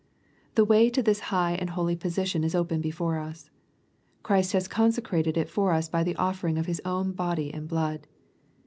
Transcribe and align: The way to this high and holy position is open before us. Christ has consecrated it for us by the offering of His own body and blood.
The 0.55 0.65
way 0.65 0.89
to 0.89 1.03
this 1.03 1.19
high 1.29 1.51
and 1.53 1.69
holy 1.69 1.95
position 1.95 2.43
is 2.43 2.55
open 2.55 2.81
before 2.81 3.19
us. 3.19 3.51
Christ 4.23 4.53
has 4.53 4.67
consecrated 4.67 5.37
it 5.37 5.47
for 5.47 5.73
us 5.73 5.87
by 5.89 6.01
the 6.03 6.15
offering 6.15 6.57
of 6.57 6.65
His 6.65 6.81
own 6.83 7.11
body 7.11 7.53
and 7.53 7.67
blood. 7.67 8.07